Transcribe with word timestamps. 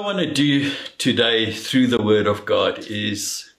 I 0.00 0.02
want 0.02 0.18
to 0.20 0.32
do 0.32 0.72
today 0.96 1.52
through 1.52 1.88
the 1.88 2.02
Word 2.02 2.26
of 2.26 2.46
God 2.46 2.78
is 2.88 3.52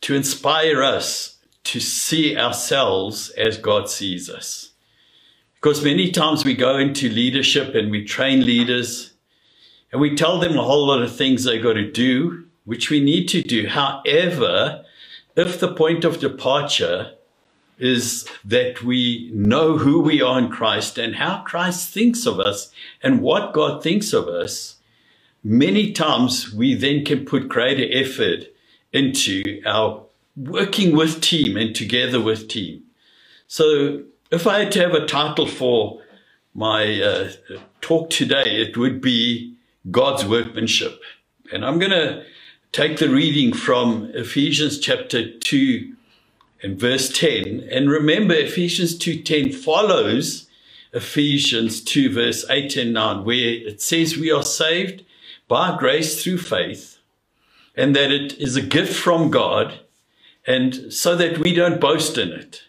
to 0.00 0.16
inspire 0.16 0.82
us 0.82 1.38
to 1.62 1.78
see 1.78 2.36
ourselves 2.36 3.30
as 3.30 3.56
God 3.56 3.88
sees 3.88 4.28
us. 4.28 4.72
Because 5.54 5.84
many 5.84 6.10
times 6.10 6.44
we 6.44 6.56
go 6.56 6.78
into 6.78 7.08
leadership 7.08 7.76
and 7.76 7.92
we 7.92 8.04
train 8.04 8.44
leaders 8.44 9.12
and 9.92 10.00
we 10.00 10.16
tell 10.16 10.40
them 10.40 10.58
a 10.58 10.64
whole 10.64 10.88
lot 10.88 11.02
of 11.02 11.14
things 11.14 11.44
they 11.44 11.60
got 11.60 11.74
to 11.74 11.92
do, 11.92 12.46
which 12.64 12.90
we 12.90 12.98
need 12.98 13.28
to 13.28 13.40
do. 13.40 13.68
However, 13.68 14.84
if 15.36 15.60
the 15.60 15.72
point 15.72 16.04
of 16.04 16.18
departure 16.18 17.12
is 17.78 18.26
that 18.44 18.82
we 18.82 19.30
know 19.32 19.78
who 19.78 20.00
we 20.00 20.20
are 20.20 20.40
in 20.40 20.48
Christ 20.48 20.98
and 20.98 21.14
how 21.14 21.44
Christ 21.44 21.94
thinks 21.94 22.26
of 22.26 22.40
us 22.40 22.72
and 23.00 23.22
what 23.22 23.52
God 23.52 23.80
thinks 23.80 24.12
of 24.12 24.26
us, 24.26 24.72
many 25.46 25.92
times 25.92 26.52
we 26.52 26.74
then 26.74 27.04
can 27.04 27.24
put 27.24 27.48
greater 27.48 27.86
effort 27.96 28.48
into 28.92 29.62
our 29.64 30.02
working 30.36 30.96
with 30.96 31.20
team 31.20 31.56
and 31.56 31.74
together 31.74 32.20
with 32.20 32.48
team. 32.48 32.82
So 33.46 34.02
if 34.32 34.46
I 34.46 34.58
had 34.58 34.72
to 34.72 34.80
have 34.80 34.92
a 34.92 35.06
title 35.06 35.46
for 35.46 36.00
my 36.52 37.00
uh, 37.00 37.30
talk 37.80 38.10
today, 38.10 38.60
it 38.60 38.76
would 38.76 39.00
be 39.00 39.54
God's 39.88 40.24
workmanship. 40.24 41.00
And 41.52 41.64
I'm 41.64 41.78
going 41.78 41.92
to 41.92 42.24
take 42.72 42.98
the 42.98 43.08
reading 43.08 43.52
from 43.52 44.10
Ephesians 44.14 44.80
chapter 44.80 45.30
2 45.30 45.94
and 46.64 46.78
verse 46.78 47.08
10. 47.08 47.68
And 47.70 47.88
remember, 47.88 48.34
Ephesians 48.34 48.98
2.10 48.98 49.54
follows 49.54 50.48
Ephesians 50.92 51.82
2 51.82 52.12
verse 52.12 52.44
8 52.50 52.76
and 52.78 52.92
9, 52.94 53.24
where 53.24 53.36
it 53.36 53.80
says 53.80 54.16
we 54.16 54.32
are 54.32 54.42
saved 54.42 55.04
by 55.48 55.76
grace 55.76 56.22
through 56.22 56.38
faith, 56.38 56.98
and 57.74 57.94
that 57.94 58.10
it 58.10 58.34
is 58.38 58.56
a 58.56 58.62
gift 58.62 58.94
from 58.94 59.30
God, 59.30 59.80
and 60.46 60.92
so 60.92 61.16
that 61.16 61.38
we 61.38 61.54
don't 61.54 61.80
boast 61.80 62.18
in 62.18 62.30
it. 62.30 62.62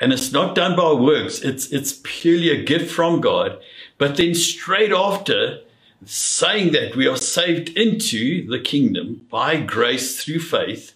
And 0.00 0.12
it's 0.12 0.32
not 0.32 0.54
done 0.54 0.76
by 0.76 0.92
works, 0.92 1.40
it's, 1.40 1.70
it's 1.72 2.00
purely 2.02 2.50
a 2.50 2.64
gift 2.64 2.90
from 2.90 3.20
God. 3.20 3.60
But 3.98 4.16
then 4.16 4.34
straight 4.34 4.92
after 4.92 5.60
saying 6.04 6.72
that 6.72 6.96
we 6.96 7.06
are 7.06 7.16
saved 7.16 7.68
into 7.70 8.48
the 8.50 8.58
kingdom 8.58 9.26
by 9.30 9.60
grace 9.60 10.22
through 10.22 10.40
faith, 10.40 10.94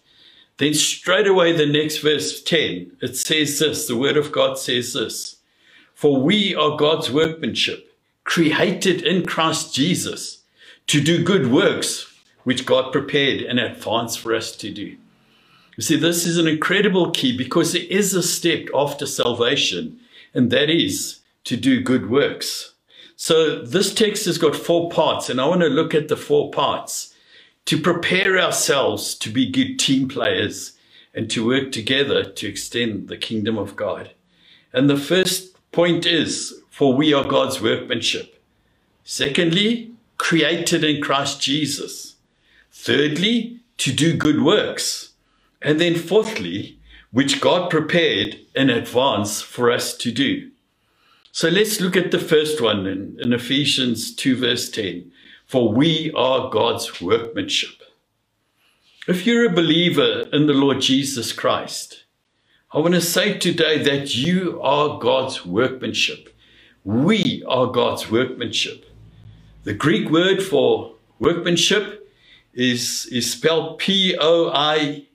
then 0.59 0.75
straight 0.75 1.27
away 1.27 1.53
the 1.53 1.67
next 1.67 1.99
verse 1.99 2.43
10, 2.43 2.97
it 3.01 3.17
says 3.17 3.59
this, 3.59 3.87
the 3.87 3.97
word 3.97 4.17
of 4.17 4.33
God 4.33 4.59
says 4.59 4.95
this, 4.95 5.37
for 5.95 6.21
we 6.21 6.55
are 6.55 6.77
God's 6.77 7.11
workmanship, 7.11 7.95
created 8.25 9.03
in 9.03 9.25
Christ 9.25 9.75
Jesus 9.75 10.43
to 10.89 11.01
do 11.01 11.23
good 11.23 11.51
works 11.51 12.13
which 12.45 12.65
God 12.65 12.93
prepared 12.93 13.41
in 13.41 13.59
advance 13.59 14.15
for 14.15 14.35
us 14.35 14.55
to 14.57 14.71
do. 14.71 14.97
You 15.77 15.83
see, 15.83 15.97
this 15.97 16.25
is 16.25 16.39
an 16.39 16.47
incredible 16.47 17.11
key 17.11 17.37
because 17.37 17.73
there 17.73 17.83
is 17.91 18.15
a 18.15 18.23
step 18.23 18.69
after 18.75 19.05
salvation, 19.05 19.99
and 20.33 20.51
that 20.51 20.71
is 20.71 21.21
to 21.45 21.57
do 21.57 21.83
good 21.83 22.09
works. 22.09 22.73
So 23.17 23.65
this 23.65 23.93
text 23.93 24.27
has 24.27 24.39
got 24.39 24.55
four 24.55 24.89
parts, 24.91 25.29
and 25.29 25.41
I 25.41 25.47
want 25.47 25.63
to 25.63 25.69
look 25.69 25.95
at 25.95 26.09
the 26.09 26.17
four 26.17 26.51
parts 26.51 27.15
to 27.65 27.81
prepare 27.81 28.39
ourselves 28.39 29.15
to 29.17 29.29
be 29.29 29.51
good 29.51 29.79
team 29.79 30.07
players 30.07 30.79
and 31.13 31.29
to 31.31 31.47
work 31.47 31.73
together 31.73 32.23
to 32.23 32.47
extend 32.47 33.09
the 33.09 33.17
kingdom 33.17 33.59
of 33.59 33.75
God. 33.75 34.13
And 34.73 34.89
the 34.89 34.97
first 34.97 35.57
point 35.73 36.07
is, 36.07 36.63
for 36.71 36.95
we 36.95 37.13
are 37.13 37.25
God's 37.25 37.61
workmanship. 37.61 38.41
Secondly, 39.03 39.93
created 40.19 40.85
in 40.85 41.03
Christ 41.03 41.41
Jesus. 41.41 42.17
Thirdly, 42.71 43.61
to 43.79 43.93
do 43.93 44.17
good 44.17 44.43
works. 44.43 45.11
And 45.63 45.81
then 45.81 45.97
fourthly, 45.97 46.79
which 47.11 47.41
God 47.41 47.71
prepared 47.71 48.39
in 48.55 48.71
advance 48.71 49.41
for 49.41 49.71
us 49.71 49.97
to 49.99 50.13
do. 50.13 50.51
So 51.33 51.49
let's 51.49 51.81
look 51.81 51.97
at 51.97 52.11
the 52.11 52.19
first 52.19 52.61
one 52.61 52.87
in, 52.87 53.19
in 53.21 53.33
Ephesians 53.33 54.15
2 54.15 54.37
verse 54.37 54.71
10. 54.71 55.13
For 55.47 55.73
we 55.73 56.11
are 56.17 56.51
God's 56.51 57.01
workmanship. 57.01 57.83
If 59.07 59.27
you're 59.27 59.47
a 59.47 59.55
believer 59.55 60.25
in 60.33 60.47
the 60.47 60.53
Lord 60.53 60.81
Jesus 60.81 61.33
Christ, 61.33 62.05
I 62.73 62.79
want 62.79 62.95
to 62.95 63.01
say 63.01 63.39
today 63.39 63.83
that 63.85 64.17
you 64.17 64.61
are 64.63 64.99
God's 64.99 65.47
workmanship. 65.47 66.35
We 66.85 67.45
are 67.47 67.67
God's 67.67 68.11
workmanship. 68.11 68.85
The 69.67 69.75
Greek 69.75 70.09
word 70.11 70.41
for 70.45 70.95
workmanship 71.19 72.09
is, 72.55 73.07
is 73.11 73.33
spelled 73.33 73.81
P-O-I-E-M-A, 73.81 75.07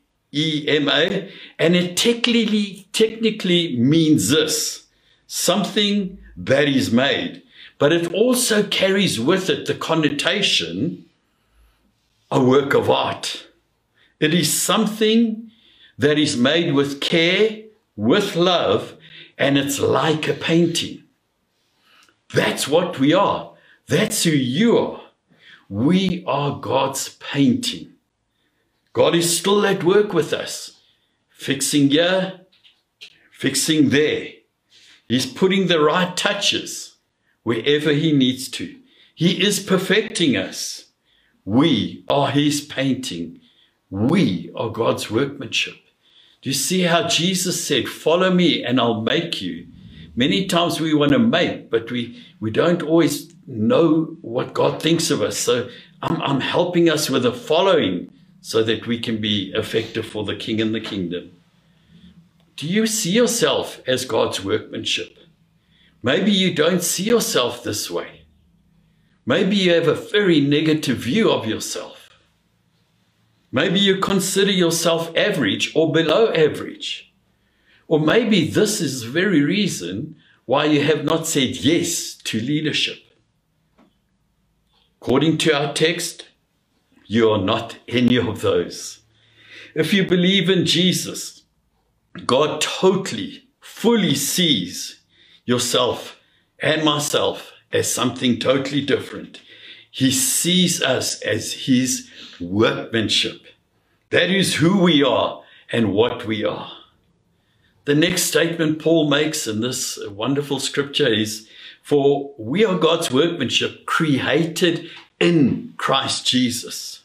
and 1.57 1.75
it 1.77 1.95
technically, 1.95 2.85
technically 2.91 3.77
means 3.77 4.27
this, 4.27 4.87
something 5.25 6.17
that 6.35 6.67
is 6.67 6.91
made. 6.91 7.43
But 7.79 7.93
it 7.93 8.13
also 8.13 8.63
carries 8.63 9.21
with 9.21 9.49
it 9.49 9.67
the 9.67 9.73
connotation, 9.73 11.05
a 12.29 12.43
work 12.43 12.73
of 12.73 12.89
art. 12.89 13.47
It 14.19 14.33
is 14.33 14.51
something 14.51 15.49
that 15.97 16.19
is 16.19 16.35
made 16.35 16.73
with 16.73 16.99
care, 16.99 17.61
with 17.95 18.35
love, 18.35 18.97
and 19.37 19.57
it's 19.57 19.79
like 19.79 20.27
a 20.27 20.33
painting. 20.33 21.03
That's 22.33 22.67
what 22.67 22.99
we 22.99 23.13
are. 23.13 23.50
That's 23.91 24.23
who 24.23 24.29
you 24.29 24.77
are. 24.77 25.01
We 25.67 26.23
are 26.25 26.61
God's 26.61 27.09
painting. 27.09 27.95
God 28.93 29.13
is 29.15 29.37
still 29.37 29.65
at 29.65 29.83
work 29.83 30.13
with 30.13 30.31
us, 30.31 30.79
fixing 31.29 31.89
here, 31.89 32.39
fixing 33.33 33.89
there. 33.89 34.29
He's 35.09 35.25
putting 35.25 35.67
the 35.67 35.81
right 35.81 36.15
touches 36.15 36.95
wherever 37.43 37.91
He 37.91 38.13
needs 38.13 38.47
to. 38.51 38.79
He 39.13 39.45
is 39.45 39.59
perfecting 39.59 40.37
us. 40.37 40.85
We 41.43 42.05
are 42.07 42.31
His 42.31 42.61
painting. 42.61 43.41
We 43.89 44.51
are 44.55 44.69
God's 44.69 45.11
workmanship. 45.11 45.75
Do 46.41 46.49
you 46.49 46.53
see 46.53 46.83
how 46.83 47.09
Jesus 47.09 47.67
said, 47.67 47.89
Follow 47.89 48.31
me 48.31 48.63
and 48.63 48.79
I'll 48.79 49.01
make 49.01 49.41
you? 49.41 49.67
Many 50.15 50.45
times 50.47 50.79
we 50.79 50.93
want 50.93 51.13
to 51.13 51.19
make, 51.19 51.69
but 51.69 51.89
we, 51.89 52.21
we 52.39 52.51
don't 52.51 52.83
always 52.83 53.33
know 53.47 54.17
what 54.21 54.53
God 54.53 54.81
thinks 54.81 55.09
of 55.09 55.21
us. 55.21 55.37
So 55.37 55.69
I'm, 56.01 56.21
I'm 56.21 56.41
helping 56.41 56.89
us 56.89 57.09
with 57.09 57.23
the 57.23 57.31
following 57.31 58.11
so 58.41 58.63
that 58.63 58.87
we 58.87 58.99
can 58.99 59.21
be 59.21 59.51
effective 59.55 60.05
for 60.05 60.23
the 60.23 60.35
King 60.35 60.59
and 60.59 60.75
the 60.75 60.81
kingdom. 60.81 61.31
Do 62.57 62.67
you 62.67 62.87
see 62.87 63.11
yourself 63.11 63.81
as 63.87 64.05
God's 64.05 64.43
workmanship? 64.43 65.17
Maybe 66.03 66.31
you 66.31 66.53
don't 66.53 66.81
see 66.81 67.03
yourself 67.03 67.63
this 67.63 67.89
way. 67.89 68.21
Maybe 69.25 69.55
you 69.55 69.73
have 69.73 69.87
a 69.87 69.93
very 69.93 70.41
negative 70.41 70.97
view 70.97 71.31
of 71.31 71.45
yourself. 71.45 72.09
Maybe 73.51 73.79
you 73.79 73.97
consider 73.97 74.51
yourself 74.51 75.15
average 75.15 75.71
or 75.75 75.91
below 75.91 76.31
average. 76.33 77.10
Or 77.91 77.99
maybe 77.99 78.47
this 78.47 78.79
is 78.79 79.01
the 79.01 79.09
very 79.09 79.41
reason 79.41 80.15
why 80.45 80.63
you 80.63 80.81
have 80.81 81.03
not 81.03 81.27
said 81.27 81.57
yes 81.57 82.13
to 82.23 82.39
leadership. 82.39 82.99
According 85.01 85.39
to 85.39 85.51
our 85.53 85.73
text, 85.73 86.29
you 87.05 87.29
are 87.29 87.41
not 87.41 87.79
any 87.89 88.15
of 88.15 88.39
those. 88.39 89.01
If 89.75 89.93
you 89.93 90.07
believe 90.07 90.49
in 90.49 90.65
Jesus, 90.65 91.43
God 92.25 92.61
totally, 92.61 93.49
fully 93.59 94.15
sees 94.15 95.01
yourself 95.43 96.17
and 96.59 96.85
myself 96.85 97.51
as 97.73 97.93
something 97.93 98.39
totally 98.39 98.85
different. 98.85 99.41
He 99.91 100.11
sees 100.11 100.81
us 100.81 101.21
as 101.23 101.65
his 101.67 102.09
workmanship. 102.39 103.41
That 104.11 104.29
is 104.29 104.55
who 104.55 104.81
we 104.81 105.03
are 105.03 105.43
and 105.73 105.91
what 105.91 106.25
we 106.25 106.45
are. 106.45 106.71
The 107.85 107.95
next 107.95 108.23
statement 108.23 108.79
Paul 108.79 109.09
makes 109.09 109.47
in 109.47 109.61
this 109.61 109.99
wonderful 110.07 110.59
scripture 110.59 111.11
is 111.11 111.47
for 111.81 112.33
we 112.37 112.63
are 112.63 112.77
God's 112.77 113.11
workmanship 113.11 113.85
created 113.85 114.89
in 115.19 115.73
Christ 115.77 116.25
Jesus. 116.25 117.03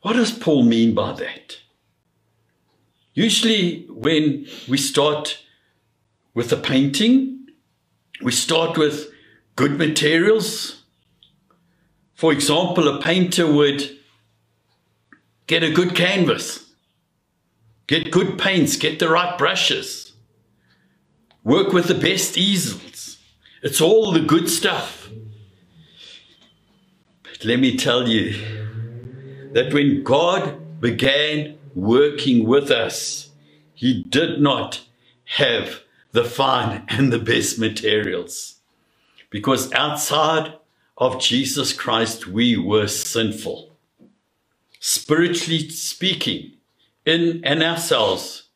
What 0.00 0.14
does 0.14 0.32
Paul 0.32 0.62
mean 0.62 0.94
by 0.94 1.12
that? 1.12 1.58
Usually, 3.14 3.86
when 3.88 4.46
we 4.68 4.78
start 4.78 5.42
with 6.34 6.52
a 6.52 6.56
painting, 6.56 7.48
we 8.22 8.32
start 8.32 8.76
with 8.76 9.10
good 9.56 9.78
materials. 9.78 10.82
For 12.14 12.32
example, 12.32 12.88
a 12.88 13.00
painter 13.00 13.50
would 13.50 13.90
get 15.46 15.62
a 15.62 15.70
good 15.70 15.94
canvas, 15.94 16.65
get 17.86 18.10
good 18.10 18.38
paints, 18.38 18.76
get 18.76 18.98
the 18.98 19.08
right 19.08 19.36
brushes, 19.38 20.12
work 21.44 21.72
with 21.72 21.86
the 21.86 21.94
best 21.94 22.36
easels, 22.36 23.18
it's 23.62 23.80
all 23.80 24.12
the 24.12 24.20
good 24.20 24.48
stuff. 24.48 25.08
But 27.22 27.44
let 27.44 27.58
me 27.58 27.76
tell 27.76 28.08
you 28.08 28.32
that 29.52 29.72
when 29.72 30.02
God 30.02 30.80
began 30.80 31.58
working 31.74 32.46
with 32.46 32.70
us, 32.70 33.30
He 33.74 34.02
did 34.04 34.40
not 34.40 34.82
have 35.24 35.80
the 36.12 36.24
fine 36.24 36.84
and 36.88 37.12
the 37.12 37.18
best 37.18 37.58
materials. 37.58 38.56
Because 39.30 39.72
outside 39.72 40.54
of 40.96 41.20
Jesus 41.20 41.72
Christ, 41.72 42.26
we 42.26 42.56
were 42.56 42.88
sinful. 42.88 43.76
Spiritually 44.80 45.68
speaking, 45.68 46.52
in 47.06 47.40
and 47.44 47.62
ourselves, 47.62 48.48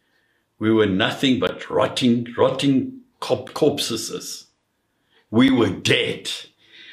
we 0.59 0.71
were 0.71 0.87
nothing 0.87 1.39
but 1.39 1.71
rotting, 1.71 2.27
rotting 2.37 3.01
corpses. 3.21 4.47
We 5.31 5.51
were 5.51 5.71
dead. 5.71 6.31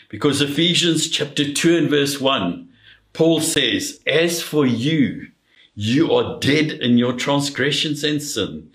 Because 0.09 0.41
Ephesians 0.41 1.09
chapter 1.09 1.51
2 1.51 1.77
and 1.77 1.89
verse 1.89 2.21
1, 2.21 2.69
Paul 3.11 3.41
says, 3.41 3.99
As 4.07 4.41
for 4.41 4.65
you, 4.65 5.27
you 5.75 6.13
are 6.13 6.39
dead 6.39 6.71
in 6.71 6.97
your 6.97 7.13
transgressions 7.13 8.03
and 8.03 8.21
sin, 8.21 8.69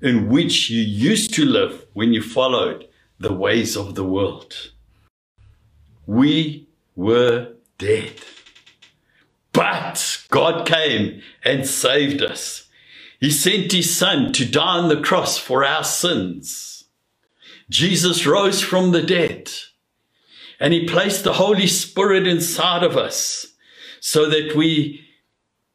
in 0.00 0.28
which 0.28 0.70
you 0.70 0.80
used 0.80 1.34
to 1.34 1.44
live 1.44 1.84
when 1.92 2.12
you 2.12 2.22
followed 2.22 2.88
the 3.18 3.32
ways 3.34 3.76
of 3.76 3.94
the 3.94 4.04
world. 4.04 4.70
We 6.06 6.66
were 6.96 7.52
dead. 7.76 8.14
But 9.52 10.24
God 10.30 10.66
came 10.66 11.22
and 11.44 11.66
saved 11.66 12.22
us. 12.22 12.68
He 13.20 13.30
sent 13.30 13.72
his 13.72 13.94
son 13.94 14.32
to 14.34 14.44
die 14.44 14.78
on 14.78 14.88
the 14.88 15.00
cross 15.00 15.36
for 15.36 15.64
our 15.64 15.84
sins. 15.84 16.84
Jesus 17.68 18.26
rose 18.26 18.60
from 18.60 18.90
the 18.90 19.02
dead 19.02 19.50
and 20.58 20.72
he 20.72 20.86
placed 20.86 21.24
the 21.24 21.34
Holy 21.34 21.66
Spirit 21.66 22.26
inside 22.26 22.82
of 22.82 22.96
us 22.96 23.46
so 24.00 24.28
that 24.28 24.54
we 24.56 25.06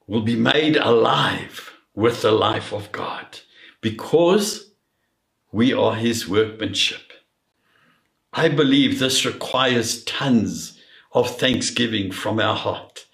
will 0.07 0.21
be 0.21 0.35
made 0.35 0.77
alive 0.77 1.73
with 1.95 2.21
the 2.21 2.31
life 2.31 2.73
of 2.73 2.91
God 2.91 3.39
because 3.81 4.71
we 5.51 5.73
are 5.73 5.95
his 5.95 6.27
workmanship. 6.27 7.13
I 8.33 8.49
believe 8.49 8.99
this 8.99 9.25
requires 9.25 10.03
tons 10.03 10.79
of 11.13 11.37
thanksgiving 11.37 12.11
from 12.11 12.39
our 12.39 12.55
heart 12.55 13.04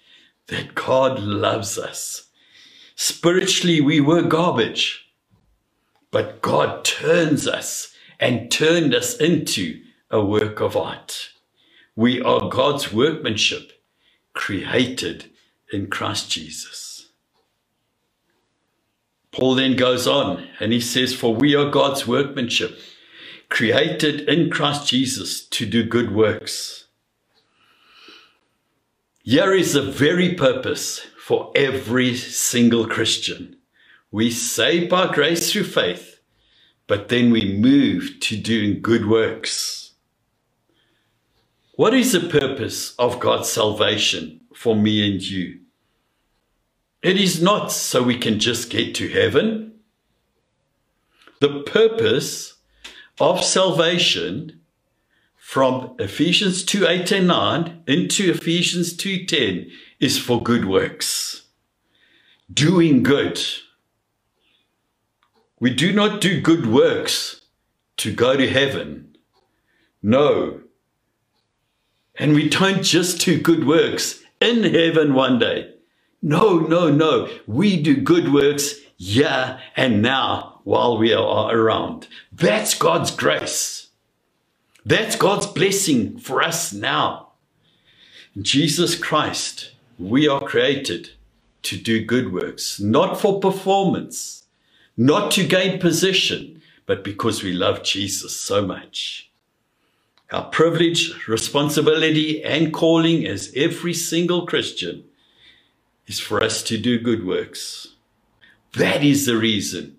that 0.48 0.74
God 0.74 1.20
loves 1.20 1.78
us. 1.78 2.28
Spiritually, 2.96 3.80
we 3.80 4.00
were 4.00 4.22
garbage, 4.22 5.06
but 6.10 6.42
God 6.42 6.84
turns 6.84 7.48
us 7.48 7.94
and 8.20 8.50
turned 8.50 8.94
us 8.94 9.16
into 9.16 9.82
a 10.10 10.24
work 10.24 10.60
of 10.60 10.76
art. 10.76 11.30
We 11.96 12.22
are 12.22 12.48
God's 12.48 12.92
workmanship, 12.92 13.72
created 14.34 15.30
in 15.72 15.88
Christ 15.88 16.30
Jesus. 16.30 17.08
Paul 19.32 19.56
then 19.56 19.76
goes 19.76 20.06
on 20.06 20.48
and 20.60 20.72
he 20.72 20.80
says, 20.80 21.14
For 21.14 21.34
we 21.34 21.54
are 21.56 21.70
God's 21.70 22.06
workmanship, 22.06 22.78
created 23.50 24.22
in 24.28 24.50
Christ 24.50 24.88
Jesus 24.88 25.46
to 25.48 25.66
do 25.66 25.84
good 25.84 26.14
works. 26.14 26.81
Here 29.24 29.52
is 29.52 29.74
the 29.74 29.82
very 29.82 30.34
purpose 30.34 30.98
for 31.16 31.52
every 31.54 32.16
single 32.16 32.88
Christian. 32.88 33.56
We 34.10 34.32
say 34.32 34.88
by 34.88 35.14
grace 35.14 35.52
through 35.52 35.64
faith, 35.64 36.18
but 36.88 37.08
then 37.08 37.30
we 37.30 37.56
move 37.56 38.18
to 38.22 38.36
doing 38.36 38.82
good 38.82 39.06
works. 39.06 39.92
What 41.76 41.94
is 41.94 42.10
the 42.10 42.28
purpose 42.28 42.96
of 42.96 43.20
God's 43.20 43.48
salvation 43.48 44.40
for 44.56 44.74
me 44.74 45.08
and 45.08 45.22
you? 45.22 45.60
It 47.00 47.16
is 47.16 47.40
not 47.40 47.70
so 47.70 48.02
we 48.02 48.18
can 48.18 48.40
just 48.40 48.70
get 48.70 48.92
to 48.96 49.08
heaven. 49.08 49.74
The 51.40 51.62
purpose 51.62 52.54
of 53.20 53.44
salvation 53.44 54.61
from 55.52 55.94
Ephesians 55.98 56.64
2 56.64 56.86
8 56.86 57.12
and 57.12 57.26
9 57.26 57.82
into 57.86 58.30
Ephesians 58.30 58.96
2 58.96 59.26
10 59.26 59.70
is 60.00 60.18
for 60.18 60.42
good 60.42 60.64
works, 60.64 61.42
doing 62.50 63.02
good. 63.02 63.38
We 65.60 65.68
do 65.68 65.92
not 65.92 66.22
do 66.22 66.40
good 66.40 66.64
works 66.64 67.42
to 67.98 68.14
go 68.14 68.34
to 68.34 68.48
heaven. 68.48 69.14
No. 70.02 70.62
And 72.18 72.32
we 72.32 72.48
don't 72.48 72.82
just 72.82 73.20
do 73.20 73.38
good 73.38 73.66
works 73.66 74.22
in 74.40 74.62
heaven 74.62 75.12
one 75.12 75.38
day. 75.38 75.74
No, 76.22 76.60
no, 76.60 76.90
no. 76.90 77.28
We 77.46 77.82
do 77.82 77.96
good 77.96 78.32
works 78.32 78.76
yeah 78.96 79.60
and 79.76 80.00
now 80.00 80.62
while 80.64 80.96
we 80.96 81.12
are 81.12 81.54
around. 81.54 82.08
That's 82.32 82.72
God's 82.72 83.10
grace. 83.10 83.81
That's 84.84 85.16
God's 85.16 85.46
blessing 85.46 86.18
for 86.18 86.42
us 86.42 86.72
now. 86.72 87.28
In 88.34 88.42
Jesus 88.42 88.96
Christ, 88.96 89.72
we 89.98 90.26
are 90.26 90.40
created 90.40 91.10
to 91.62 91.76
do 91.76 92.04
good 92.04 92.32
works, 92.32 92.80
not 92.80 93.20
for 93.20 93.40
performance, 93.40 94.44
not 94.96 95.30
to 95.32 95.46
gain 95.46 95.78
position, 95.78 96.62
but 96.86 97.04
because 97.04 97.42
we 97.42 97.52
love 97.52 97.82
Jesus 97.84 98.38
so 98.38 98.66
much. 98.66 99.30
Our 100.32 100.48
privilege, 100.48 101.28
responsibility, 101.28 102.42
and 102.42 102.72
calling 102.72 103.26
as 103.26 103.52
every 103.54 103.94
single 103.94 104.46
Christian 104.46 105.04
is 106.06 106.18
for 106.18 106.42
us 106.42 106.62
to 106.64 106.78
do 106.78 106.98
good 106.98 107.24
works. 107.24 107.94
That 108.74 109.04
is 109.04 109.26
the 109.26 109.36
reason 109.36 109.98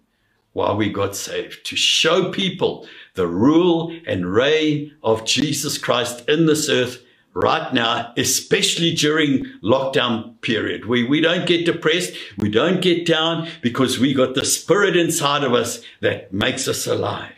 why 0.54 0.74
we 0.74 0.90
got 0.90 1.16
saved, 1.16 1.66
to 1.68 1.76
show 1.76 2.32
people 2.32 2.88
the 3.14 3.28
rule 3.28 3.96
and 4.08 4.34
reign 4.34 4.94
of 5.04 5.26
Jesus 5.26 5.78
Christ 5.78 6.28
in 6.28 6.46
this 6.46 6.70
earth 6.70 7.04
right 7.34 7.74
now, 7.74 8.14
especially 8.18 8.94
during 8.94 9.46
lockdown 9.64 10.40
period. 10.42 10.86
We, 10.86 11.04
we 11.04 11.22
don't 11.22 11.48
get 11.48 11.66
depressed. 11.66 12.14
We 12.38 12.50
don't 12.50 12.82
get 12.82 13.06
down 13.06 13.48
because 13.62 14.00
we 14.00 14.14
got 14.14 14.36
the 14.36 14.46
spirit 14.46 14.96
inside 14.96 15.44
of 15.44 15.54
us 15.54 15.84
that 16.02 16.34
makes 16.34 16.68
us 16.68 16.88
alive. 16.88 17.34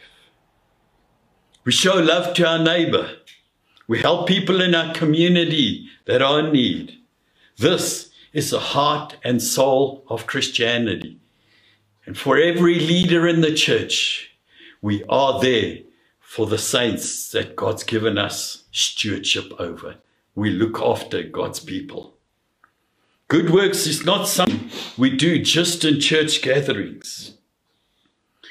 We 1.64 1.72
show 1.72 1.96
love 1.96 2.34
to 2.36 2.48
our 2.48 2.60
neighbor. 2.60 3.18
We 3.88 4.00
help 4.00 4.28
people 4.28 4.62
in 4.62 4.76
our 4.76 4.94
community 4.94 5.88
that 6.06 6.22
are 6.22 6.40
in 6.40 6.52
need. 6.52 6.98
This 7.58 8.12
is 8.34 8.52
the 8.52 8.60
heart 8.60 9.18
and 9.24 9.42
soul 9.42 10.04
of 10.08 10.28
Christianity. 10.28 11.20
And 12.06 12.18
for 12.18 12.38
every 12.38 12.80
leader 12.80 13.28
in 13.28 13.42
the 13.42 13.54
church, 13.54 14.35
we 14.86 15.04
are 15.10 15.42
there 15.42 15.80
for 16.20 16.46
the 16.46 16.60
saints 16.60 17.32
that 17.32 17.56
God's 17.56 17.84
given 17.84 18.20
us 18.20 18.66
stewardship 18.72 19.52
over. 19.58 19.96
We 20.36 20.52
look 20.52 20.80
after 20.80 21.24
God's 21.24 21.60
people. 21.60 22.14
Good 23.28 23.50
works 23.50 23.88
is 23.88 24.06
not 24.06 24.28
something 24.28 24.70
we 24.96 25.10
do 25.10 25.42
just 25.42 25.84
in 25.84 26.00
church 26.00 26.44
gatherings. 26.44 27.36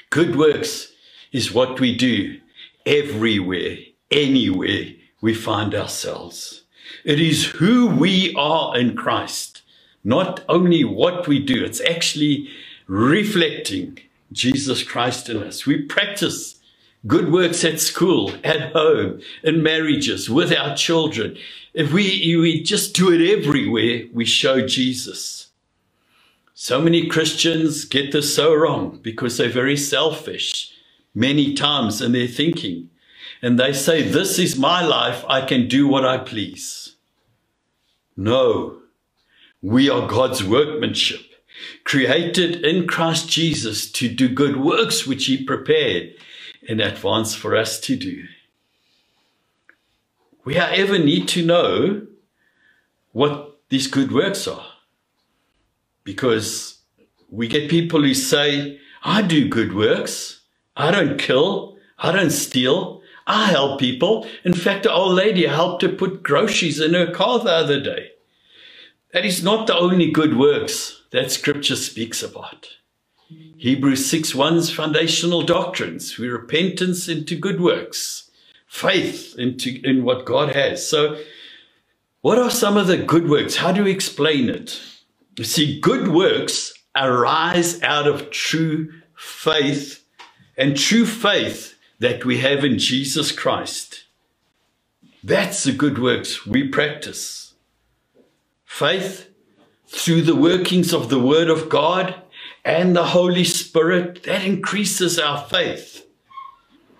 Good 0.09 0.35
works 0.35 0.91
is 1.31 1.53
what 1.53 1.79
we 1.79 1.95
do 1.95 2.41
everywhere, 2.85 3.77
anywhere 4.11 4.87
we 5.21 5.33
find 5.33 5.73
ourselves. 5.73 6.63
It 7.05 7.21
is 7.21 7.45
who 7.45 7.87
we 7.87 8.35
are 8.37 8.77
in 8.77 8.97
Christ, 8.97 9.61
not 10.03 10.43
only 10.49 10.83
what 10.83 11.29
we 11.29 11.39
do. 11.39 11.63
It's 11.63 11.79
actually 11.79 12.49
reflecting 12.87 13.99
Jesus 14.31 14.83
Christ 14.83 15.29
in 15.29 15.37
us. 15.43 15.65
We 15.65 15.81
practice 15.83 16.55
good 17.07 17.31
works 17.31 17.63
at 17.63 17.79
school, 17.79 18.33
at 18.43 18.71
home, 18.73 19.21
in 19.43 19.61
marriages, 19.61 20.29
with 20.29 20.51
our 20.51 20.75
children. 20.75 21.37
If 21.73 21.91
we, 21.91 22.35
we 22.37 22.63
just 22.63 22.95
do 22.95 23.11
it 23.11 23.21
everywhere, 23.21 24.03
we 24.13 24.25
show 24.25 24.65
Jesus. 24.65 25.47
So 26.53 26.81
many 26.81 27.07
Christians 27.07 27.85
get 27.85 28.11
this 28.11 28.33
so 28.33 28.53
wrong 28.53 28.99
because 29.01 29.37
they're 29.37 29.49
very 29.49 29.77
selfish 29.77 30.71
many 31.13 31.53
times 31.53 32.01
in 32.01 32.13
their 32.13 32.27
thinking. 32.27 32.89
And 33.41 33.59
they 33.59 33.73
say, 33.73 34.01
This 34.01 34.39
is 34.39 34.57
my 34.57 34.83
life, 34.83 35.23
I 35.27 35.41
can 35.41 35.67
do 35.67 35.87
what 35.87 36.05
I 36.05 36.17
please. 36.17 36.95
No, 38.17 38.77
we 39.61 39.89
are 39.89 40.07
God's 40.07 40.43
workmanship 40.43 41.24
created 41.83 42.65
in 42.65 42.87
Christ 42.87 43.29
Jesus 43.29 43.91
to 43.93 44.07
do 44.07 44.27
good 44.27 44.57
works 44.57 45.05
which 45.05 45.25
he 45.25 45.43
prepared 45.43 46.13
in 46.63 46.79
advance 46.79 47.35
for 47.35 47.55
us 47.55 47.79
to 47.81 47.95
do. 47.95 48.23
We 50.43 50.55
however 50.55 50.99
need 50.99 51.27
to 51.29 51.45
know 51.45 52.07
what 53.11 53.59
these 53.69 53.87
good 53.87 54.11
works 54.11 54.47
are. 54.47 54.65
Because 56.03 56.79
we 57.29 57.47
get 57.47 57.69
people 57.69 58.01
who 58.01 58.13
say, 58.13 58.79
I 59.03 59.21
do 59.21 59.49
good 59.49 59.73
works. 59.73 60.41
I 60.77 60.91
don't 60.91 61.17
kill. 61.17 61.77
I 61.97 62.11
don't 62.11 62.31
steal. 62.31 63.01
I 63.25 63.47
help 63.47 63.79
people. 63.79 64.27
In 64.43 64.53
fact, 64.53 64.85
an 64.85 64.91
old 64.91 65.15
lady 65.15 65.47
helped 65.47 65.81
her 65.81 65.89
put 65.89 66.21
groceries 66.21 66.79
in 66.79 66.93
her 66.93 67.11
car 67.11 67.39
the 67.39 67.51
other 67.51 67.79
day. 67.79 68.11
That 69.13 69.25
is 69.25 69.43
not 69.43 69.65
the 69.65 69.77
only 69.77 70.11
good 70.11 70.37
works 70.37 70.94
that 71.15 71.31
scripture 71.31 71.77
speaks 71.77 72.21
about. 72.21 72.67
Hebrews 73.57 74.05
6 74.09 74.33
1's 74.33 74.69
foundational 74.69 75.43
doctrines, 75.43 76.17
we 76.17 76.27
repentance 76.27 77.07
into 77.07 77.37
good 77.37 77.61
works, 77.61 78.29
faith 78.67 79.33
into 79.37 79.79
in 79.83 80.03
what 80.03 80.25
God 80.25 80.53
has. 80.53 80.87
So, 80.87 81.17
what 82.21 82.37
are 82.37 82.51
some 82.51 82.75
of 82.75 82.87
the 82.87 82.97
good 82.97 83.29
works? 83.29 83.55
How 83.55 83.71
do 83.71 83.85
we 83.85 83.91
explain 83.91 84.49
it? 84.49 84.81
You 85.37 85.45
see, 85.45 85.79
good 85.79 86.09
works 86.09 86.73
arise 86.95 87.81
out 87.81 88.07
of 88.07 88.29
true 88.29 88.91
faith 89.15 90.03
and 90.57 90.77
true 90.77 91.05
faith 91.05 91.77
that 91.99 92.25
we 92.25 92.39
have 92.39 92.65
in 92.65 92.77
Jesus 92.77 93.31
Christ. 93.31 94.03
That's 95.23 95.63
the 95.63 95.71
good 95.71 95.97
works 95.97 96.45
we 96.45 96.67
practice. 96.67 97.53
Faith 98.65 99.29
through 99.87 100.21
the 100.23 100.35
workings 100.35 100.93
of 100.93 101.09
the 101.09 101.19
Word 101.19 101.49
of 101.49 101.69
God 101.69 102.15
and 102.63 102.95
the 102.95 103.05
Holy 103.05 103.43
Spirit, 103.43 104.23
that 104.23 104.43
increases 104.43 105.19
our 105.19 105.45
faith. 105.47 106.05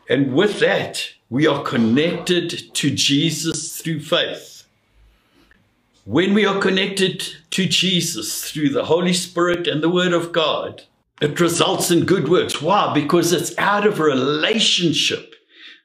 And 0.09 0.33
with 0.33 0.59
that, 0.59 1.09
we 1.29 1.47
are 1.47 1.63
connected 1.63 2.73
to 2.75 2.91
Jesus 2.91 3.81
through 3.81 4.01
faith. 4.01 4.67
When 6.05 6.35
we 6.35 6.45
are 6.45 6.61
connected 6.61 7.23
to 7.49 7.65
Jesus 7.65 8.51
through 8.51 8.69
the 8.69 8.85
Holy 8.85 9.13
Spirit 9.13 9.67
and 9.67 9.81
the 9.81 9.89
Word 9.89 10.13
of 10.13 10.31
God, 10.31 10.83
it 11.19 11.39
results 11.39 11.89
in 11.89 12.05
good 12.05 12.29
works. 12.29 12.61
Why? 12.61 12.93
Because 12.93 13.33
it's 13.33 13.57
out 13.57 13.87
of 13.87 13.99
relationship 13.99 15.33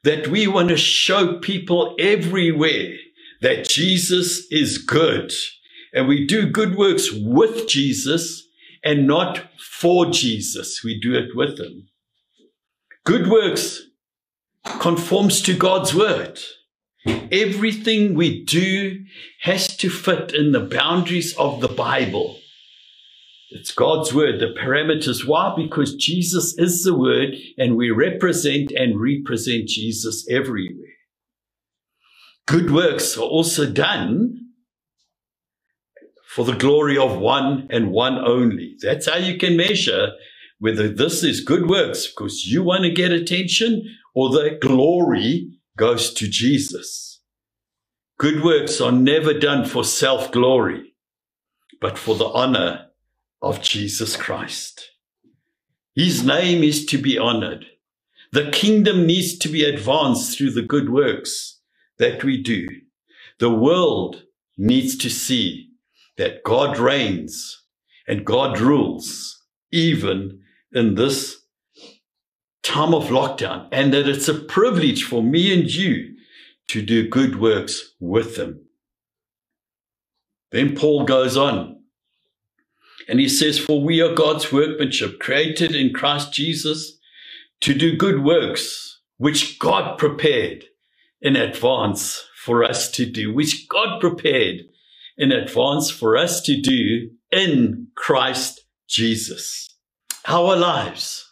that 0.02 0.28
we 0.28 0.47
want 0.47 0.69
to 0.69 0.76
show 0.76 1.38
people 1.38 1.97
everywhere 1.99 2.97
that 3.40 3.69
Jesus 3.69 4.47
is 4.50 4.76
good. 4.76 5.33
And 5.93 6.07
we 6.07 6.27
do 6.27 6.49
good 6.49 6.77
works 6.77 7.11
with 7.13 7.69
Jesus 7.69 8.47
and 8.85 9.07
not 9.07 9.49
for 9.59 10.07
Jesus. 10.07 10.83
We 10.85 11.01
do 11.01 11.15
it 11.15 11.35
with 11.35 11.59
him. 11.59 11.89
Good 13.05 13.29
works 13.29 13.83
conforms 14.65 15.43
to 15.43 15.57
God's 15.57 15.95
word. 15.95 16.39
Everything 17.33 18.15
we 18.15 18.45
do 18.45 19.05
has 19.43 19.77
to 19.79 19.89
fit 19.89 20.35
in 20.35 20.53
the 20.53 20.61
boundaries 20.61 21.35
of 21.37 21.61
the 21.61 21.69
Bible. 21.69 22.39
It's 23.51 23.73
God's 23.73 24.15
word, 24.15 24.39
the 24.39 24.55
parameters. 24.61 25.27
Why? 25.27 25.55
Because 25.57 25.97
Jesus 25.97 26.57
is 26.57 26.85
the 26.85 26.95
word 26.95 27.35
and 27.59 27.77
we 27.77 27.91
represent 27.91 28.71
and 28.71 29.01
represent 29.01 29.67
Jesus 29.67 30.27
everywhere. 30.31 30.87
Good 32.47 32.71
works 32.71 33.17
are 33.17 33.23
also 33.23 33.69
done 33.71 34.50
for 36.31 36.45
the 36.45 36.55
glory 36.55 36.97
of 36.97 37.19
one 37.19 37.67
and 37.71 37.91
one 37.91 38.17
only. 38.17 38.77
That's 38.81 39.09
how 39.09 39.17
you 39.17 39.37
can 39.37 39.57
measure 39.57 40.13
whether 40.61 40.89
this 40.89 41.25
is 41.25 41.41
good 41.41 41.69
works 41.69 42.07
because 42.07 42.47
you 42.47 42.63
want 42.63 42.85
to 42.85 42.91
get 42.93 43.11
attention 43.11 43.83
or 44.15 44.31
the 44.31 44.57
glory 44.63 45.51
goes 45.77 46.15
to 46.15 46.29
Jesus. 46.29 47.21
Good 48.17 48.45
works 48.45 48.81
are 48.81 48.93
never 48.93 49.35
done 49.35 49.65
for 49.65 49.83
self 49.83 50.31
glory, 50.31 50.95
but 51.81 51.99
for 51.99 52.15
the 52.15 52.29
honor 52.29 52.87
of 53.43 53.61
Jesus 53.61 54.15
Christ. 54.15 54.91
His 55.97 56.25
name 56.25 56.63
is 56.63 56.87
to 56.87 56.99
be 56.99 57.19
honored. 57.19 57.67
The 58.31 58.53
kingdom 58.53 59.05
needs 59.05 59.37
to 59.39 59.49
be 59.49 59.65
advanced 59.65 60.39
through 60.39 60.53
the 60.53 60.63
good 60.63 60.91
works 60.91 61.59
that 61.99 62.23
we 62.23 62.41
do. 62.41 62.69
The 63.41 63.51
world 63.51 64.23
needs 64.57 64.97
to 64.99 65.11
see 65.11 65.70
that 66.21 66.45
God 66.45 66.79
reigns 66.79 67.62
and 68.07 68.27
God 68.27 68.61
rules 68.61 69.43
even 69.73 70.43
in 70.71 70.95
this 70.95 71.39
time 72.62 72.93
of 72.93 73.05
lockdown 73.05 73.69
and 73.73 73.91
that 73.95 74.07
it's 74.07 74.29
a 74.29 74.35
privilege 74.35 75.03
for 75.03 75.23
me 75.23 75.50
and 75.59 75.75
you 75.75 76.15
to 76.69 76.83
do 76.83 77.09
good 77.09 77.41
works 77.41 77.95
with 78.00 78.37
them. 78.37 78.67
Then 80.53 80.77
Paul 80.77 81.07
goes 81.07 81.39
on 81.39 81.81
and 83.09 83.19
he 83.19 83.27
says, 83.27 83.59
For 83.59 83.81
we 83.83 84.03
are 84.03 84.15
God's 84.15 84.53
workmanship, 84.53 85.21
created 85.21 85.75
in 85.75 85.95
Christ 85.95 86.35
Jesus 86.35 86.99
to 87.62 87.73
do 87.73 87.97
good 87.97 88.23
works, 88.23 89.00
which 89.17 89.59
God 89.59 89.97
prepared 89.97 90.67
in 91.23 91.37
advance 91.37 92.23
for 92.45 92.62
us 92.62 92.91
to 92.91 93.07
do, 93.07 93.33
which 93.33 93.67
God 93.71 94.03
prepared 94.03 94.67
in 95.21 95.33
advance 95.33 95.91
for 95.91 96.17
us 96.17 96.41
to 96.41 96.59
do 96.59 97.11
in 97.31 97.89
Christ 97.95 98.62
Jesus. 98.89 99.77
Our 100.27 100.57
lives, 100.57 101.31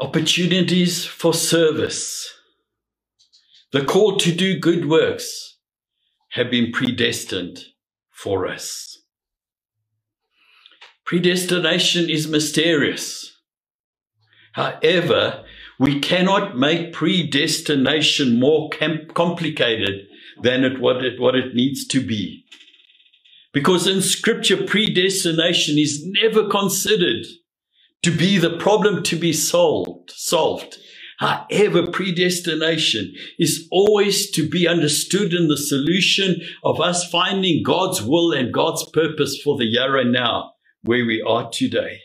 opportunities 0.00 1.04
for 1.04 1.32
service, 1.32 2.28
the 3.70 3.84
call 3.84 4.16
to 4.18 4.32
do 4.32 4.58
good 4.58 4.88
works 4.88 5.56
have 6.30 6.50
been 6.50 6.72
predestined 6.72 7.60
for 8.10 8.48
us. 8.48 8.98
Predestination 11.04 12.10
is 12.10 12.26
mysterious. 12.26 13.38
However, 14.54 15.44
we 15.78 16.00
cannot 16.00 16.58
make 16.58 16.92
predestination 16.92 18.40
more 18.40 18.68
complicated 19.14 20.08
than 20.42 20.64
it, 20.64 20.80
what, 20.80 21.04
it, 21.04 21.20
what 21.20 21.36
it 21.36 21.54
needs 21.54 21.86
to 21.86 22.04
be. 22.04 22.44
Because 23.58 23.88
in 23.88 24.02
scripture, 24.02 24.56
predestination 24.56 25.78
is 25.78 26.06
never 26.06 26.48
considered 26.48 27.26
to 28.04 28.16
be 28.16 28.38
the 28.38 28.56
problem 28.56 29.02
to 29.02 29.16
be 29.16 29.32
solved, 29.32 30.12
solved. 30.14 30.78
However, 31.18 31.90
predestination 31.90 33.12
is 33.36 33.66
always 33.72 34.30
to 34.30 34.48
be 34.48 34.68
understood 34.68 35.34
in 35.34 35.48
the 35.48 35.56
solution 35.56 36.36
of 36.62 36.80
us 36.80 37.10
finding 37.10 37.64
God's 37.64 38.00
will 38.00 38.30
and 38.30 38.54
God's 38.54 38.88
purpose 38.90 39.42
for 39.42 39.58
the 39.58 39.64
year 39.64 40.04
now 40.04 40.52
where 40.82 41.04
we 41.04 41.20
are 41.20 41.50
today. 41.50 41.98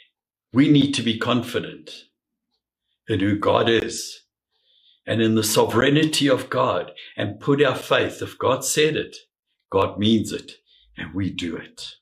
We 0.54 0.72
need 0.72 0.96
to 0.96 1.04
be 1.04 1.20
confident 1.20 2.06
in 3.08 3.20
who 3.20 3.38
God 3.38 3.70
is 3.70 4.22
and 5.06 5.22
in 5.22 5.36
the 5.36 5.44
sovereignty 5.44 6.28
of 6.28 6.50
God 6.50 6.94
and 7.16 7.40
put 7.40 7.62
our 7.62 7.76
faith. 7.76 8.24
If 8.24 8.40
God 8.40 8.66
said 8.66 8.96
it, 8.96 9.16
God 9.70 10.00
means 10.00 10.32
it 10.32 10.54
and 10.98 11.14
we 11.14 11.30
do 11.30 11.56
it. 11.56 11.96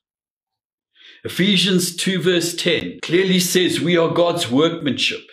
Ephesians 1.24 1.94
2 1.96 2.20
verse 2.20 2.54
10 2.54 3.00
clearly 3.02 3.38
says 3.38 3.80
we 3.80 3.96
are 3.96 4.12
God's 4.12 4.50
workmanship, 4.50 5.24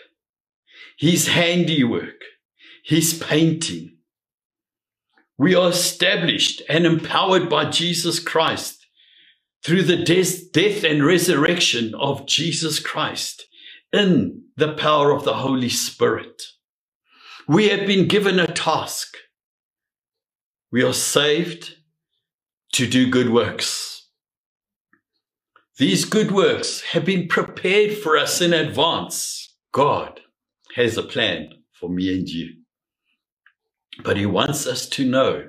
His 0.98 1.28
handiwork, 1.30 2.22
His 2.84 3.14
painting. 3.14 3.98
We 5.38 5.56
are 5.56 5.70
established 5.70 6.62
and 6.70 6.86
empowered 6.86 7.50
by 7.50 7.70
Jesus 7.70 8.20
Christ 8.20 8.86
through 9.64 9.84
the 9.84 9.98
death 9.98 10.84
and 10.84 11.06
resurrection 11.06 11.94
of 11.96 12.28
Jesus 12.28 12.80
Christ 12.80 13.46
in 13.92 14.44
the 14.58 14.74
power 14.74 15.12
of 15.12 15.24
the 15.24 15.36
Holy 15.36 15.70
Spirit. 15.70 16.44
We 17.48 17.70
have 17.70 17.88
been 17.88 18.08
given 18.08 18.40
a 18.40 18.48
task. 18.48 19.18
We 20.72 20.84
are 20.84 20.94
saved 20.94 21.78
to 22.74 22.88
do 22.88 23.10
good 23.10 23.30
works. 23.30 24.08
These 25.78 26.06
good 26.06 26.32
works 26.32 26.82
have 26.82 27.06
been 27.06 27.28
prepared 27.28 27.98
for 27.98 28.18
us 28.18 28.42
in 28.42 28.54
advance. 28.54 29.56
God 29.72 30.20
has 30.76 30.98
a 30.98 31.04
plan 31.04 31.50
for 31.74 31.90
me 31.90 32.14
and 32.14 32.28
you. 32.28 32.56
But 34.04 34.18
he 34.18 34.26
wants 34.26 34.68
us 34.68 34.88
to 34.90 35.06
know 35.10 35.48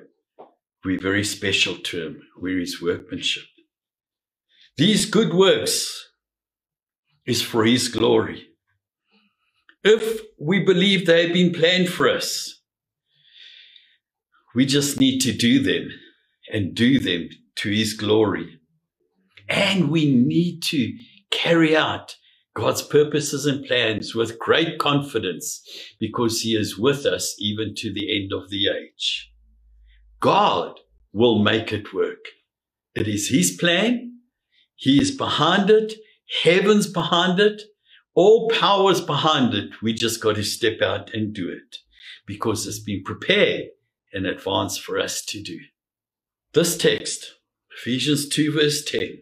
we're 0.83 0.99
very 0.99 1.23
special 1.23 1.75
to 1.75 2.05
him. 2.05 2.21
We're 2.37 2.59
his 2.59 2.81
workmanship. 2.81 3.43
These 4.77 5.05
good 5.05 5.33
works 5.33 6.09
is 7.25 7.41
for 7.41 7.65
his 7.65 7.87
glory. 7.87 8.47
If 9.83 10.21
we 10.39 10.63
believe 10.63 11.05
they 11.05 11.25
have 11.25 11.33
been 11.33 11.53
planned 11.53 11.89
for 11.89 12.09
us, 12.09 12.61
we 14.55 14.65
just 14.65 14.99
need 14.99 15.19
to 15.21 15.33
do 15.33 15.61
them 15.61 15.91
and 16.51 16.75
do 16.75 16.99
them 16.99 17.29
to 17.57 17.71
his 17.71 17.93
glory. 17.95 18.59
And 19.49 19.91
we 19.91 20.13
need 20.13 20.61
to 20.65 20.93
carry 21.31 21.75
out 21.77 22.17
God's 22.55 22.81
purposes 22.83 23.45
and 23.45 23.65
plans 23.65 24.15
with 24.15 24.39
great 24.39 24.79
confidence 24.79 25.61
because 25.99 26.41
he 26.41 26.55
is 26.55 26.77
with 26.77 27.05
us 27.05 27.35
even 27.39 27.75
to 27.77 27.93
the 27.93 28.15
end 28.17 28.33
of 28.33 28.49
the 28.49 28.67
age. 28.69 29.31
God 30.21 30.79
will 31.13 31.39
make 31.39 31.73
it 31.73 31.93
work. 31.93 32.25
It 32.95 33.07
is 33.07 33.29
his 33.29 33.51
plan. 33.59 34.19
He 34.75 35.01
is 35.01 35.11
behind 35.11 35.69
it. 35.71 35.95
Heaven's 36.43 36.87
behind 36.87 37.39
it. 37.39 37.63
All 38.15 38.49
powers 38.49 39.01
behind 39.01 39.53
it. 39.55 39.81
We 39.81 39.93
just 39.93 40.21
got 40.21 40.35
to 40.37 40.43
step 40.43 40.81
out 40.81 41.13
and 41.13 41.33
do 41.33 41.49
it. 41.49 41.77
because 42.27 42.67
it's 42.67 42.79
been 42.79 43.03
prepared 43.05 43.65
in 44.13 44.27
advance 44.27 44.77
for 44.77 44.99
us 44.99 45.23
to 45.25 45.43
do. 45.43 45.59
This 46.53 46.77
text, 46.77 47.35
Ephesians 47.77 48.27
2 48.27 48.51
verse 48.53 48.83
10, 48.83 49.21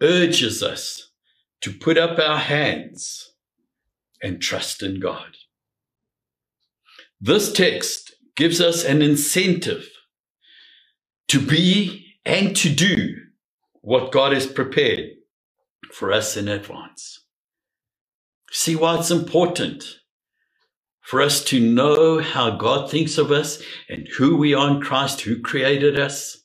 urges 0.00 0.62
us 0.62 1.10
to 1.60 1.72
put 1.72 1.98
up 1.98 2.18
our 2.18 2.38
hands 2.38 3.32
and 4.22 4.40
trust 4.40 4.82
in 4.82 4.98
God. 4.98 5.36
This 7.20 7.52
text 7.52 8.14
gives 8.36 8.60
us 8.60 8.84
an 8.84 9.02
incentive 9.02 9.90
to 11.28 11.38
be 11.38 12.14
and 12.24 12.56
to 12.56 12.70
do 12.70 13.16
what 13.82 14.12
God 14.12 14.32
has 14.32 14.46
prepared 14.46 15.10
for 15.92 16.12
us 16.12 16.36
in 16.36 16.48
advance. 16.48 17.24
See 18.50 18.76
why 18.76 18.98
it's 18.98 19.10
important 19.10 19.97
for 21.08 21.22
us 21.22 21.42
to 21.42 21.58
know 21.58 22.20
how 22.20 22.50
God 22.50 22.90
thinks 22.90 23.16
of 23.16 23.32
us 23.32 23.62
and 23.88 24.06
who 24.18 24.36
we 24.36 24.52
are 24.52 24.68
in 24.68 24.82
Christ, 24.82 25.22
who 25.22 25.40
created 25.40 25.98
us, 25.98 26.36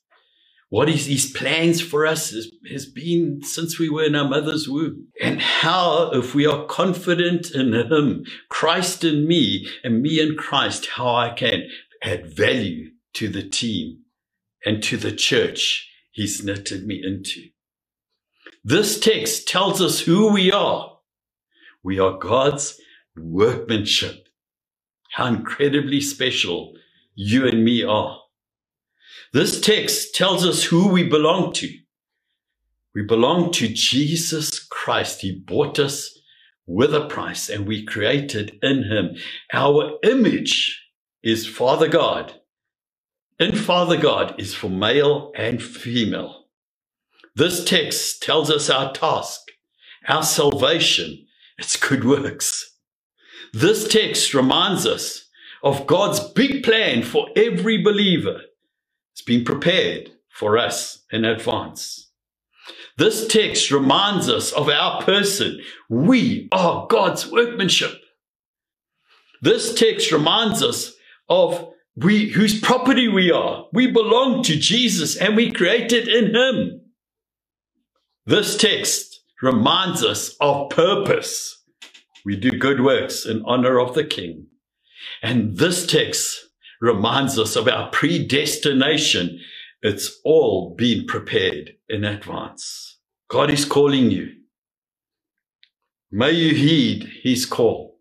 what 0.69 0.87
is 0.87 1.05
his 1.05 1.29
plans 1.29 1.81
for 1.81 2.07
us 2.07 2.31
has, 2.31 2.49
has 2.71 2.85
been 2.85 3.41
since 3.43 3.77
we 3.77 3.89
were 3.89 4.05
in 4.05 4.15
our 4.15 4.27
mother's 4.27 4.69
womb. 4.69 5.07
And 5.21 5.41
how, 5.41 6.11
if 6.13 6.33
we 6.33 6.45
are 6.45 6.65
confident 6.65 7.51
in 7.51 7.73
him, 7.73 8.23
Christ 8.47 9.03
in 9.03 9.27
me, 9.27 9.67
and 9.83 10.01
me 10.01 10.21
in 10.21 10.37
Christ, 10.37 10.87
how 10.95 11.13
I 11.13 11.31
can 11.31 11.67
add 12.01 12.33
value 12.33 12.91
to 13.15 13.27
the 13.27 13.43
team 13.43 14.03
and 14.65 14.81
to 14.83 14.95
the 14.95 15.11
church 15.11 15.89
he's 16.11 16.41
knitted 16.41 16.87
me 16.87 17.01
into. 17.05 17.49
This 18.63 18.97
text 18.97 19.45
tells 19.45 19.81
us 19.81 19.99
who 19.99 20.31
we 20.31 20.53
are. 20.53 20.99
We 21.83 21.99
are 21.99 22.17
God's 22.17 22.79
workmanship. 23.17 24.22
How 25.13 25.27
incredibly 25.27 26.01
special 26.01 26.75
you 27.15 27.47
and 27.47 27.63
me 27.63 27.83
are. 27.83 28.19
This 29.31 29.61
text 29.61 30.15
tells 30.15 30.45
us 30.45 30.63
who 30.63 30.89
we 30.89 31.03
belong 31.03 31.53
to. 31.53 31.69
We 32.95 33.03
belong 33.03 33.51
to 33.53 33.67
Jesus 33.67 34.59
Christ. 34.59 35.21
He 35.21 35.31
bought 35.31 35.79
us 35.79 36.17
with 36.67 36.95
a 36.95 37.07
price 37.07 37.49
and 37.49 37.67
we 37.67 37.85
created 37.85 38.59
in 38.63 38.83
him. 38.83 39.15
Our 39.53 39.99
image 40.03 40.83
is 41.23 41.47
Father 41.47 41.87
God. 41.87 42.33
In 43.39 43.55
Father 43.55 43.97
God 43.97 44.35
is 44.39 44.55
for 44.55 44.69
male 44.69 45.31
and 45.35 45.61
female. 45.61 46.45
This 47.35 47.65
text 47.65 48.23
tells 48.23 48.51
us 48.51 48.69
our 48.69 48.93
task, 48.93 49.41
our 50.07 50.23
salvation, 50.23 51.25
it's 51.57 51.77
good 51.77 52.03
works. 52.03 52.72
This 53.53 53.87
text 53.87 54.33
reminds 54.33 54.85
us 54.85 55.25
of 55.63 55.87
God's 55.87 56.19
big 56.19 56.63
plan 56.63 57.03
for 57.03 57.29
every 57.35 57.81
believer 57.81 58.41
it's 59.13 59.21
been 59.21 59.45
prepared 59.45 60.11
for 60.29 60.57
us 60.57 61.03
in 61.11 61.23
advance. 61.23 62.09
This 62.97 63.27
text 63.27 63.69
reminds 63.69 64.27
us 64.27 64.51
of 64.51 64.69
our 64.69 65.03
person. 65.03 65.59
We 65.87 66.49
are 66.51 66.87
God's 66.87 67.31
workmanship. 67.31 67.93
This 69.41 69.75
text 69.75 70.11
reminds 70.11 70.63
us 70.63 70.93
of 71.29 71.69
we, 71.95 72.29
whose 72.29 72.59
property 72.59 73.07
we 73.07 73.31
are. 73.31 73.67
We 73.71 73.91
belong 73.91 74.41
to 74.43 74.57
Jesus 74.57 75.15
and 75.15 75.35
we 75.35 75.51
created 75.51 76.07
in 76.07 76.35
him. 76.35 76.81
This 78.25 78.57
text 78.57 79.21
reminds 79.43 80.03
us 80.03 80.35
of 80.41 80.71
purpose. 80.71 81.62
We 82.25 82.35
do 82.35 82.51
good 82.51 82.81
works 82.81 83.25
in 83.25 83.43
honor 83.45 83.79
of 83.79 83.95
the 83.95 84.03
King. 84.05 84.47
And 85.21 85.57
this 85.57 85.85
text 85.85 86.47
reminds 86.81 87.37
us 87.39 87.55
of 87.55 87.67
our 87.67 87.89
predestination. 87.91 89.39
It's 89.81 90.19
all 90.23 90.75
been 90.77 91.05
prepared 91.05 91.73
in 91.89 92.03
advance. 92.03 92.97
God 93.29 93.49
is 93.49 93.65
calling 93.65 94.11
you. 94.11 94.31
May 96.11 96.31
you 96.31 96.55
heed 96.55 97.09
his 97.23 97.45
call. 97.45 97.99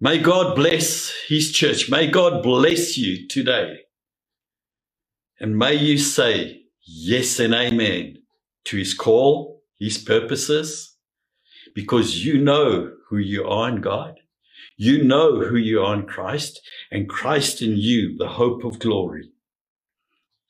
May 0.00 0.18
God 0.18 0.56
bless 0.56 1.12
his 1.28 1.52
church. 1.52 1.90
May 1.90 2.08
God 2.08 2.42
bless 2.42 2.96
you 2.98 3.28
today. 3.28 3.80
And 5.38 5.58
may 5.58 5.74
you 5.74 5.98
say 5.98 6.62
yes 6.84 7.38
and 7.38 7.54
amen 7.54 8.18
to 8.64 8.76
his 8.76 8.94
call, 8.94 9.62
his 9.78 9.98
purposes, 9.98 10.91
because 11.74 12.24
you 12.24 12.38
know 12.42 12.92
who 13.08 13.18
you 13.18 13.44
are 13.46 13.68
in 13.68 13.80
God. 13.80 14.20
You 14.76 15.04
know 15.04 15.40
who 15.42 15.56
you 15.56 15.82
are 15.82 15.94
in 15.94 16.06
Christ, 16.06 16.60
and 16.90 17.08
Christ 17.08 17.62
in 17.62 17.76
you, 17.76 18.16
the 18.18 18.28
hope 18.28 18.64
of 18.64 18.78
glory. 18.78 19.30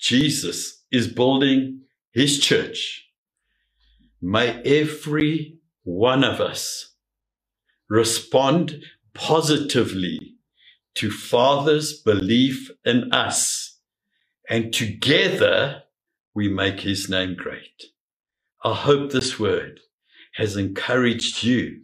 Jesus 0.00 0.84
is 0.92 1.08
building 1.08 1.82
his 2.12 2.40
church. 2.40 3.06
May 4.20 4.62
every 4.62 5.58
one 5.84 6.24
of 6.24 6.40
us 6.40 6.94
respond 7.88 8.82
positively 9.14 10.36
to 10.96 11.10
Father's 11.10 11.94
belief 12.00 12.70
in 12.84 13.12
us, 13.12 13.78
and 14.48 14.72
together 14.72 15.82
we 16.34 16.48
make 16.48 16.80
his 16.80 17.08
name 17.08 17.36
great. 17.36 17.84
I 18.64 18.74
hope 18.74 19.10
this 19.12 19.38
word 19.38 19.80
has 20.34 20.56
encouraged 20.56 21.44
you 21.44 21.82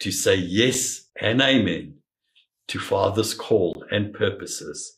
to 0.00 0.12
say 0.12 0.36
yes 0.36 1.06
and 1.20 1.40
amen 1.42 1.94
to 2.68 2.78
Father's 2.78 3.34
call 3.34 3.84
and 3.90 4.14
purposes. 4.14 4.96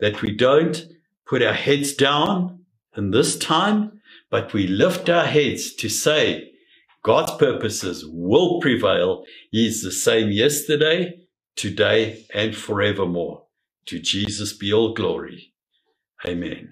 That 0.00 0.22
we 0.22 0.36
don't 0.36 0.84
put 1.26 1.42
our 1.42 1.54
heads 1.54 1.94
down 1.94 2.60
in 2.96 3.10
this 3.10 3.36
time, 3.38 4.00
but 4.30 4.52
we 4.52 4.66
lift 4.66 5.08
our 5.08 5.26
heads 5.26 5.74
to 5.76 5.88
say 5.88 6.52
God's 7.04 7.32
purposes 7.36 8.04
will 8.06 8.60
prevail. 8.60 9.24
He 9.52 9.66
is 9.66 9.82
the 9.82 9.92
same 9.92 10.30
yesterday, 10.32 11.20
today, 11.56 12.26
and 12.34 12.56
forevermore. 12.56 13.44
To 13.86 14.00
Jesus 14.00 14.52
be 14.52 14.72
all 14.72 14.94
glory. 14.94 15.54
Amen. 16.26 16.70